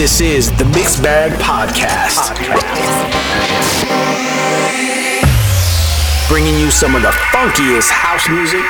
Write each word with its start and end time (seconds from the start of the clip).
This 0.00 0.22
is 0.22 0.50
the 0.52 0.64
Mixed 0.64 1.02
Bag 1.02 1.30
Podcast. 1.32 2.34
Bringing 6.26 6.58
you 6.58 6.70
some 6.70 6.94
of 6.94 7.02
the 7.02 7.10
funkiest 7.34 7.90
house 7.90 8.26
music 8.30 8.62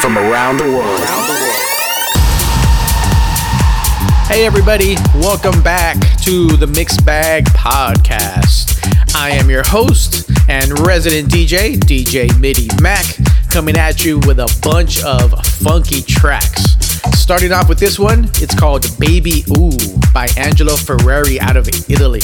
from 0.00 0.16
around 0.16 0.58
the 0.58 0.62
world. 0.62 1.00
Hey, 4.28 4.46
everybody, 4.46 4.94
welcome 5.16 5.60
back 5.60 5.96
to 6.22 6.56
the 6.56 6.68
Mixed 6.68 7.04
Bag 7.04 7.46
Podcast. 7.46 8.78
I 9.16 9.30
am 9.30 9.50
your 9.50 9.64
host 9.66 10.30
and 10.48 10.86
resident 10.86 11.30
DJ, 11.30 11.80
DJ 11.80 12.38
Midi 12.38 12.68
Mac, 12.80 13.04
coming 13.50 13.76
at 13.76 14.04
you 14.04 14.20
with 14.20 14.38
a 14.38 14.58
bunch 14.62 15.02
of 15.02 15.32
funky 15.46 16.00
tracks. 16.00 16.85
Starting 17.14 17.52
off 17.52 17.68
with 17.68 17.78
this 17.78 17.98
one, 17.98 18.24
it's 18.36 18.54
called 18.54 18.86
Baby 18.98 19.44
Ooh 19.58 19.70
by 20.14 20.28
Angelo 20.36 20.74
Ferreri 20.74 21.38
out 21.38 21.56
of 21.56 21.68
Italy. 21.90 22.20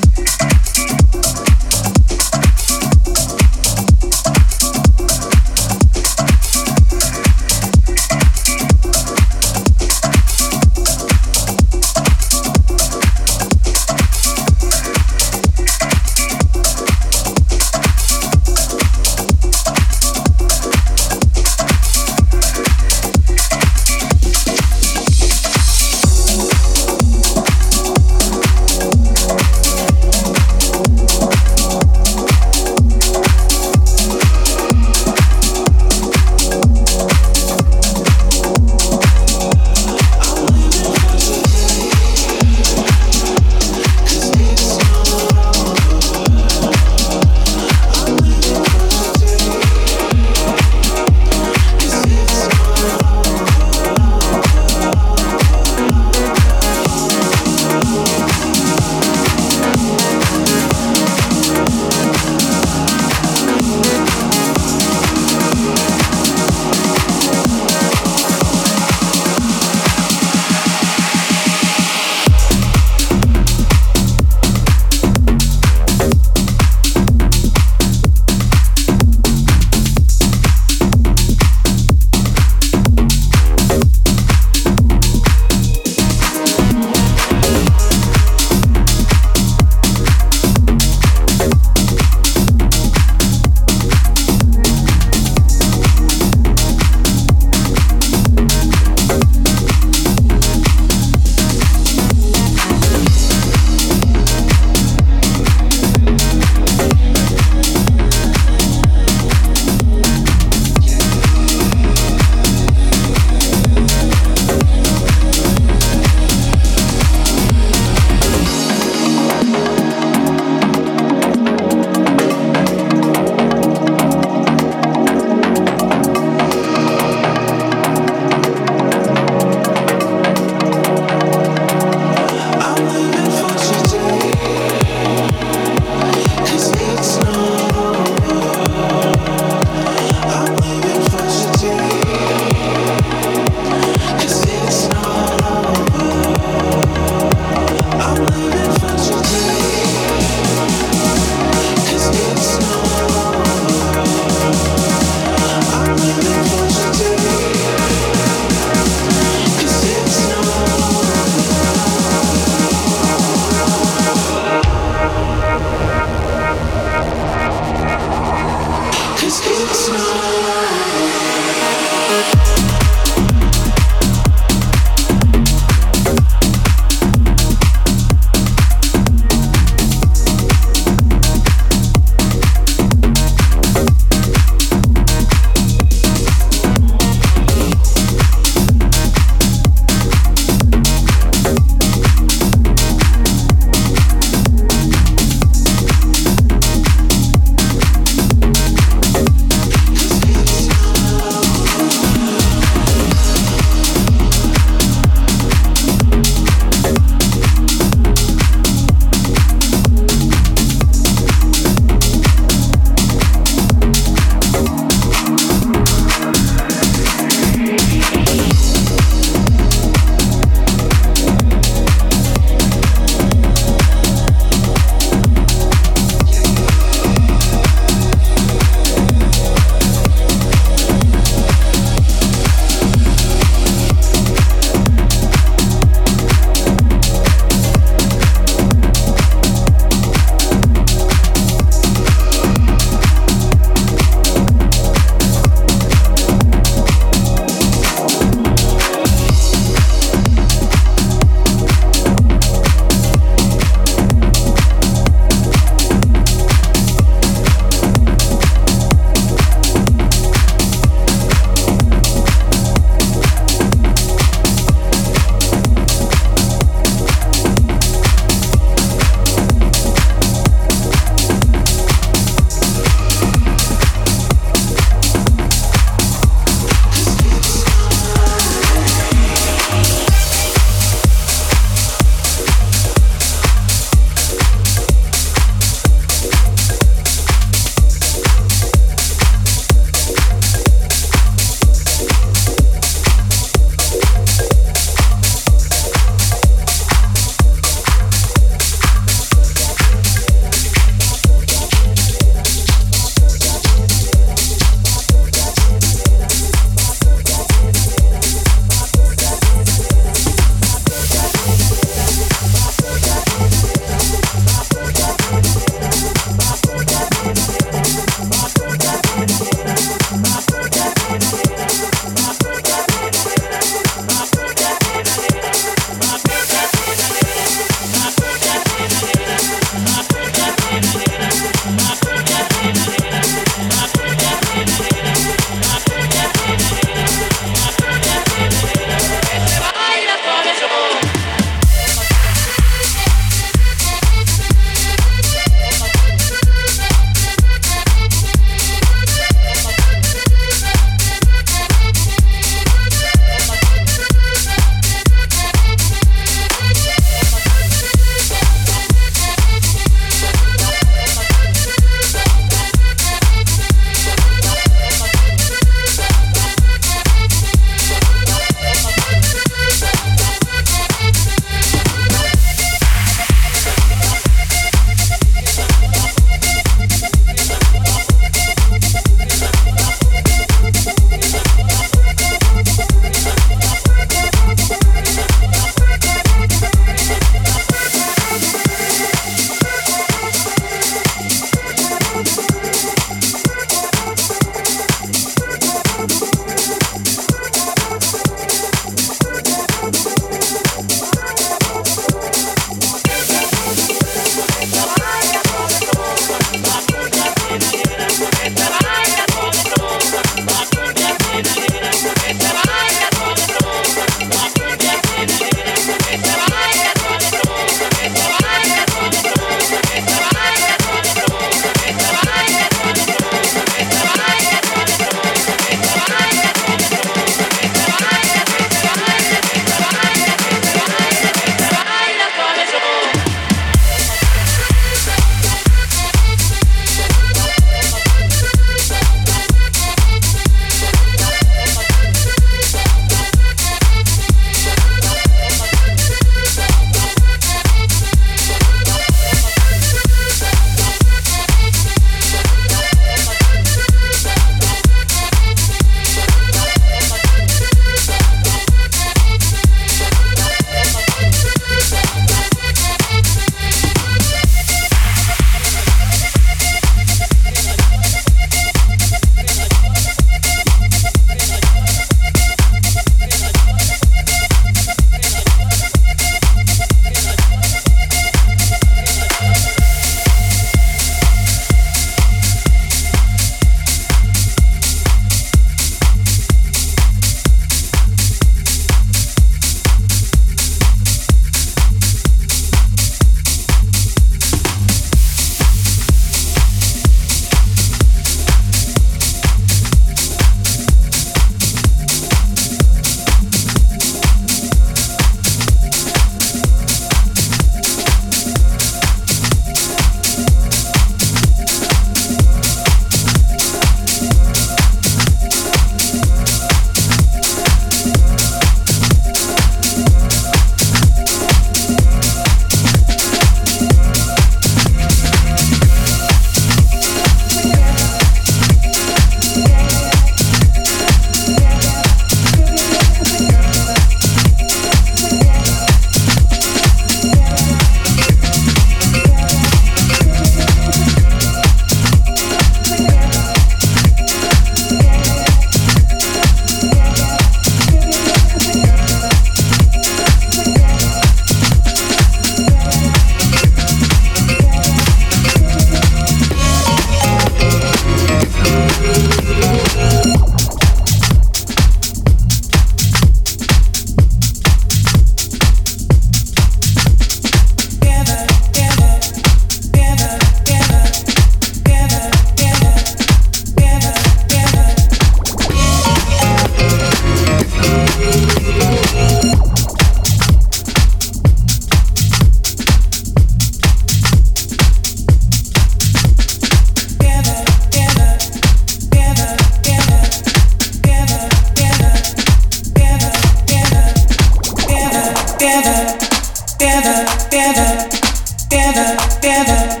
together, 597.52 598.08
together, 598.08 599.16
together, 599.28 600.00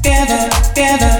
together, 0.00 0.48
together. 0.62 1.13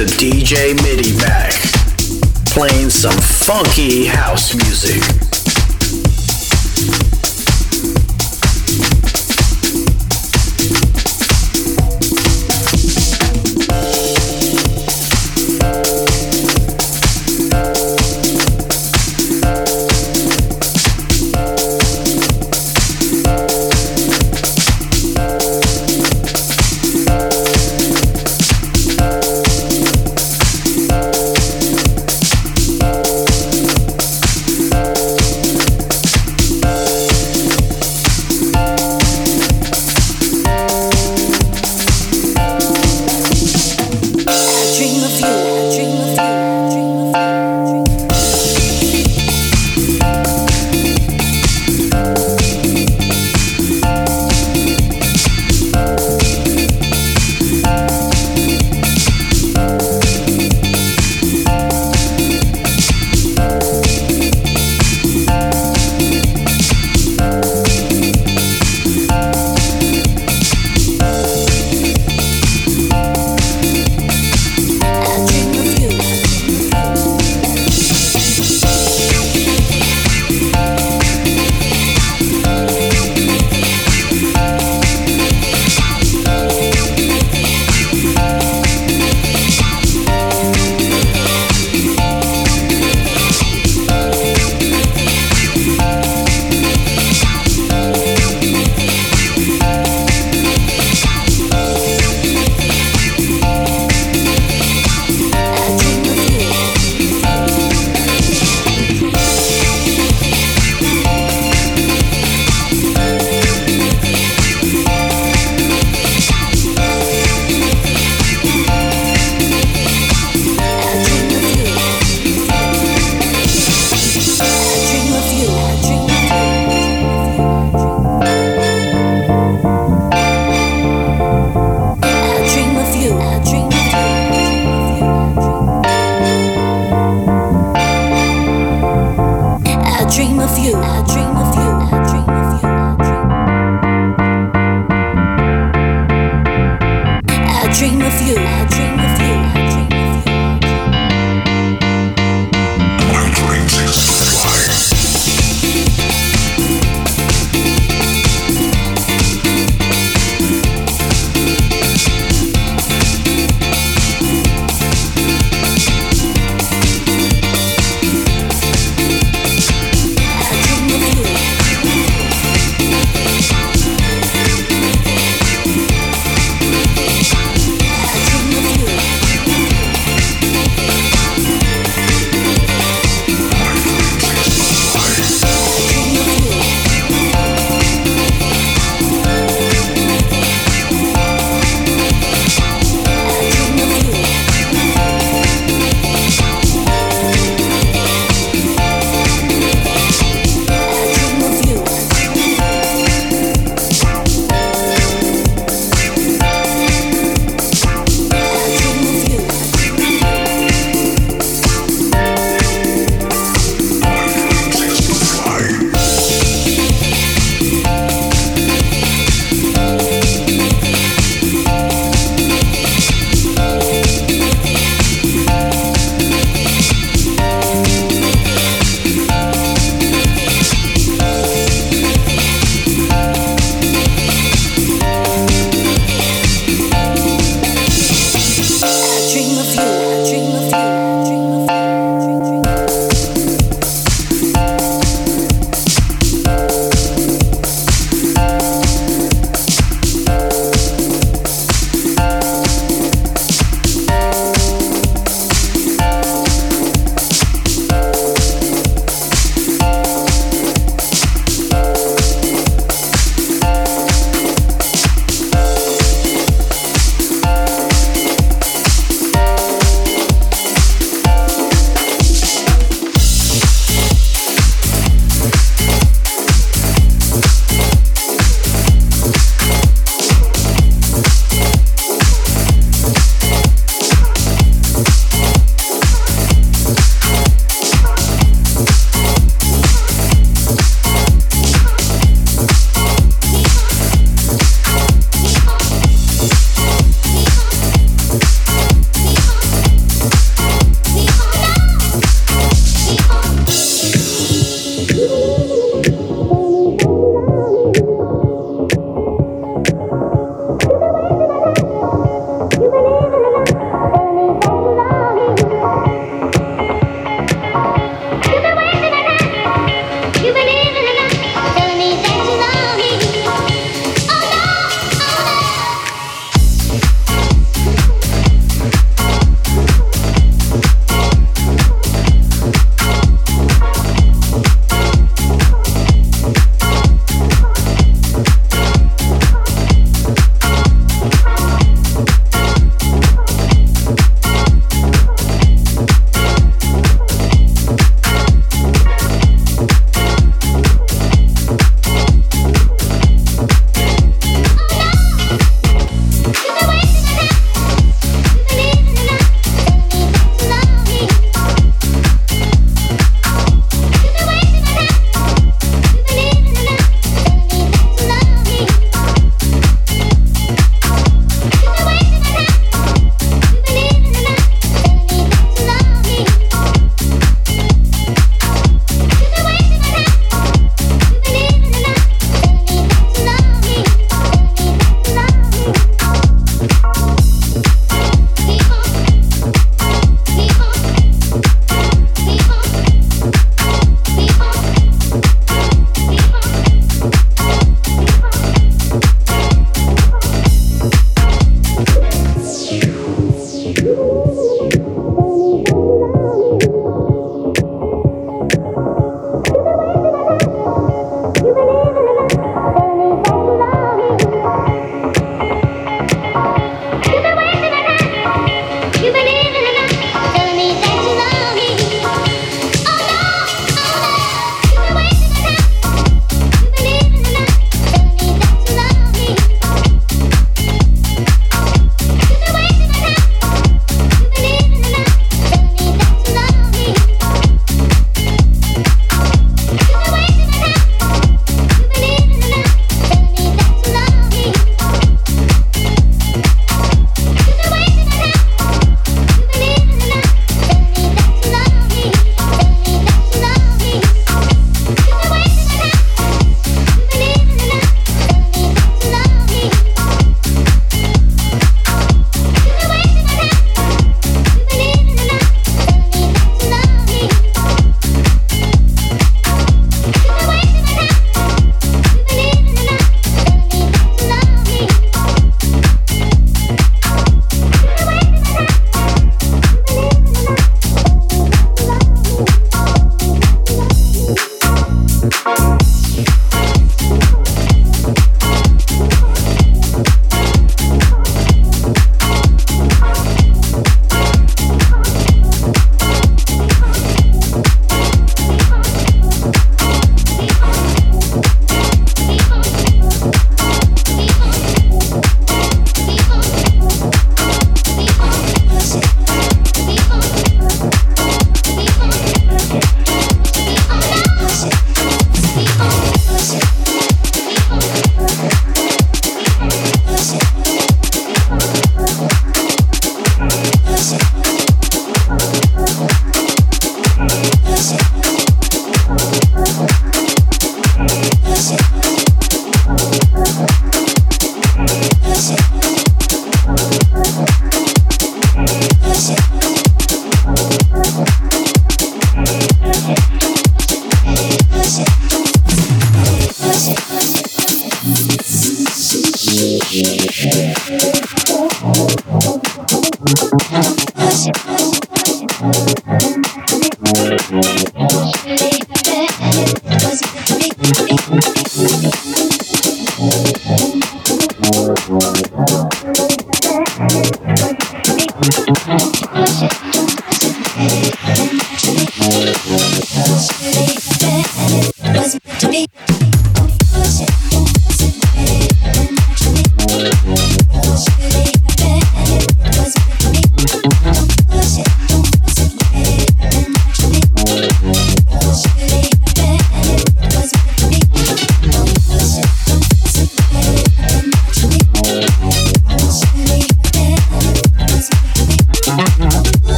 To 0.00 0.06
DJ 0.06 0.72
MIDIMACK, 0.76 2.46
playing 2.46 2.88
some 2.88 3.12
funky 3.20 4.06
house 4.06 4.54
music. 4.54 5.29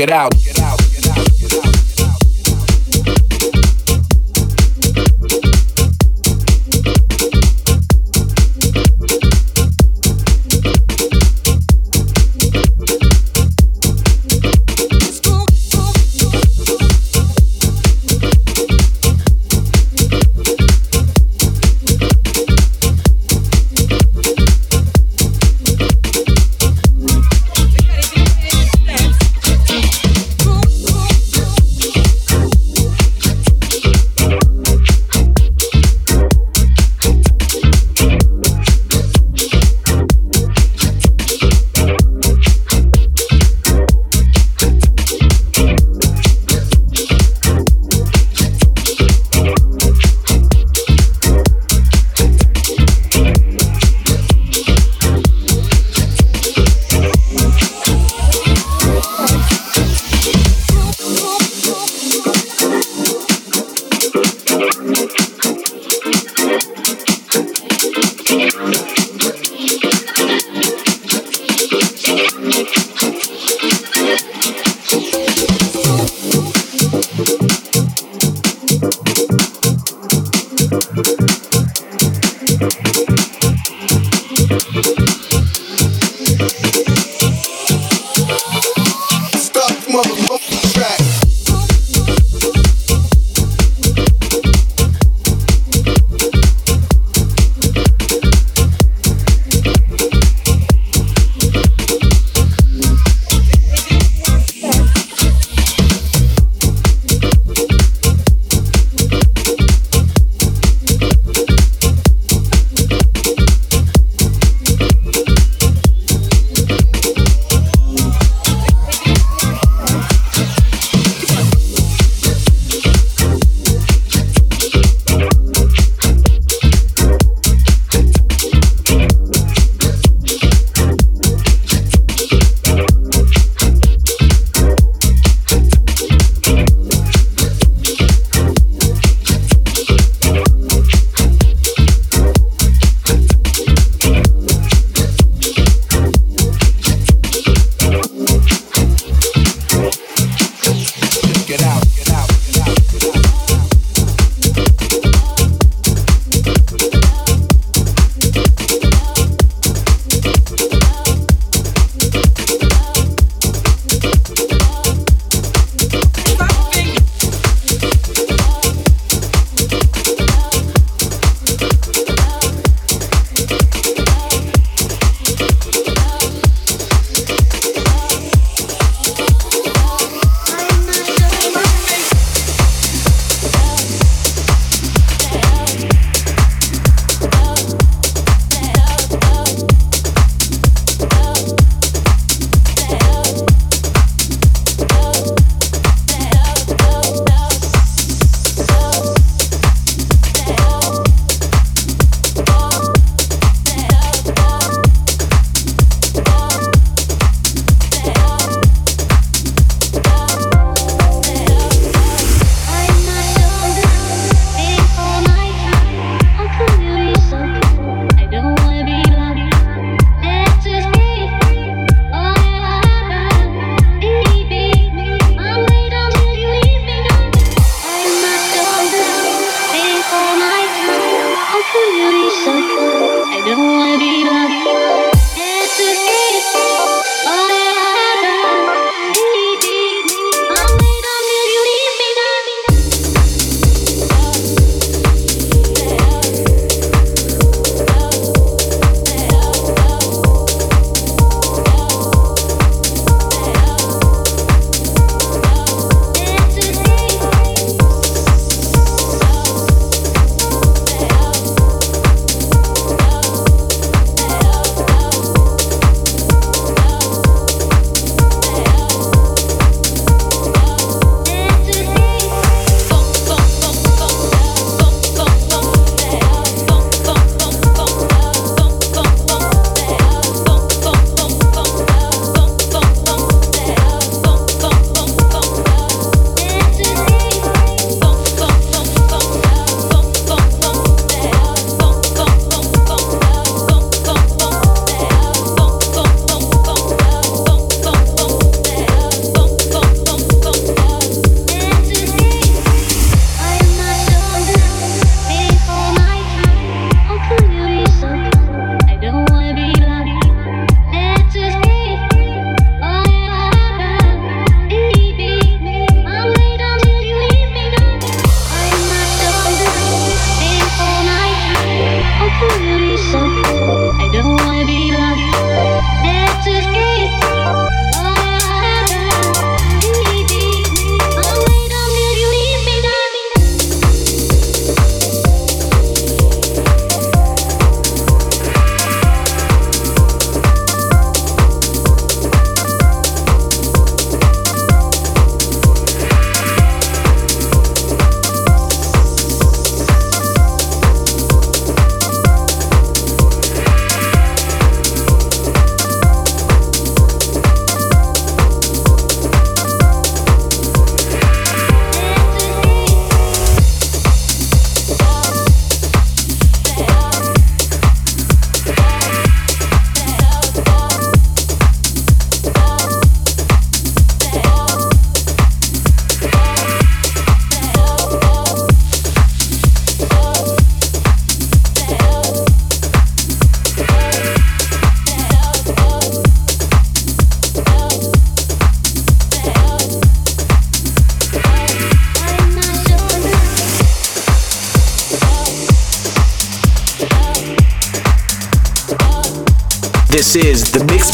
Check 0.00 0.08
it 0.08 0.14
out. 0.14 0.69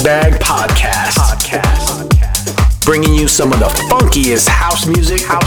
Bag 0.06 0.34
Podcast. 0.34 1.18
Podcast. 1.18 2.84
Bringing 2.84 3.12
you 3.12 3.26
some 3.26 3.52
of 3.52 3.58
the 3.58 3.66
funkiest 3.90 4.46
house 4.46 4.86
music, 4.86 5.20
house 5.22 5.45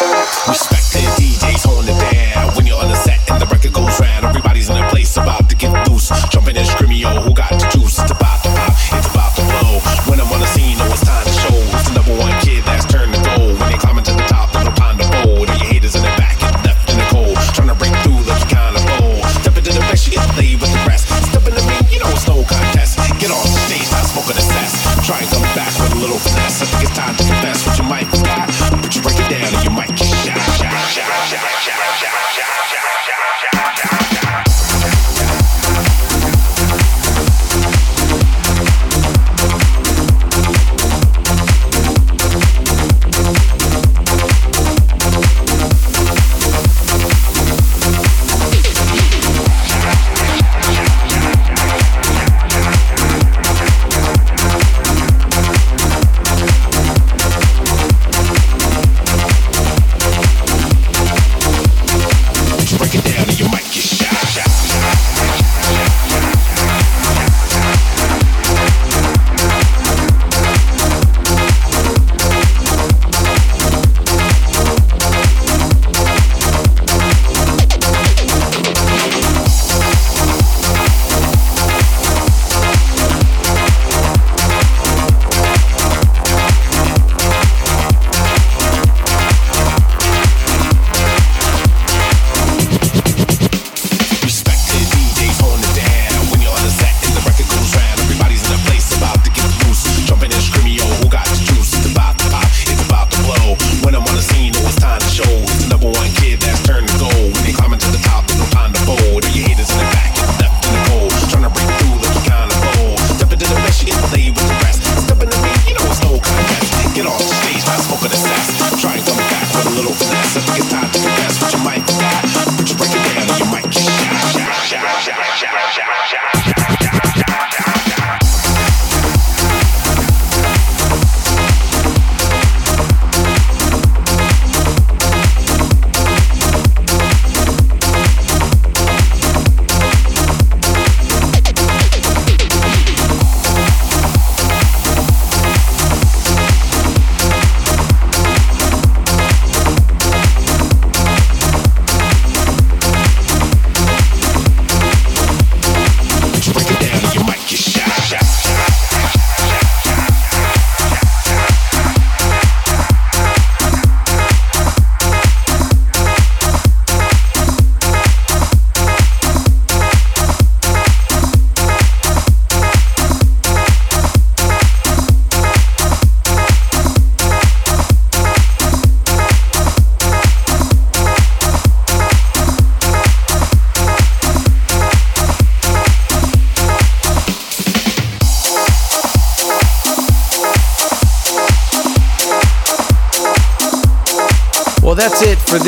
Respect. 0.00 0.79